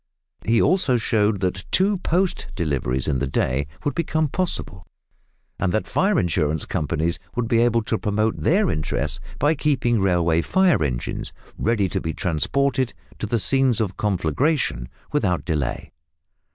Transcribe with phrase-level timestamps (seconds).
[0.43, 4.83] He also showed that two post deliveries in the day would become possible,
[5.59, 10.41] and that fire insurance companies would be able to promote their interests by keeping railway
[10.41, 15.91] fire engines, ready to be transported to scenes of conflagration without delay.